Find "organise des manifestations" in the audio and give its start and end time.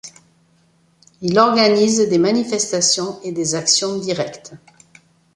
1.37-3.21